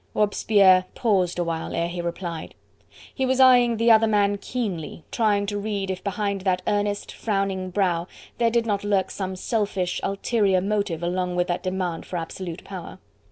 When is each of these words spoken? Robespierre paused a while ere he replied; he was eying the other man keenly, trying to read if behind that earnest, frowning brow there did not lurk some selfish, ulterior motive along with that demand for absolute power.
Robespierre 0.15 0.85
paused 0.95 1.37
a 1.37 1.43
while 1.43 1.75
ere 1.75 1.87
he 1.87 2.01
replied; 2.01 2.55
he 3.13 3.23
was 3.23 3.39
eying 3.39 3.77
the 3.77 3.91
other 3.91 4.07
man 4.07 4.39
keenly, 4.39 5.03
trying 5.11 5.45
to 5.45 5.59
read 5.59 5.91
if 5.91 6.03
behind 6.03 6.41
that 6.41 6.63
earnest, 6.65 7.11
frowning 7.11 7.69
brow 7.69 8.07
there 8.39 8.49
did 8.49 8.65
not 8.65 8.83
lurk 8.83 9.11
some 9.11 9.35
selfish, 9.35 9.99
ulterior 10.03 10.59
motive 10.59 11.03
along 11.03 11.35
with 11.35 11.45
that 11.45 11.61
demand 11.61 12.03
for 12.07 12.17
absolute 12.17 12.63
power. 12.63 12.97